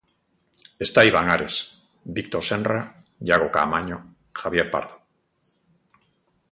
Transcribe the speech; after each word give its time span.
Está 0.85 1.03
Iván 1.09 1.29
Ares, 1.29 1.55
Víctor 2.15 2.41
Senra, 2.49 2.79
Iago 3.27 3.49
Caamaño, 3.55 3.97
Javier 4.41 4.67
Pardo. 4.73 4.95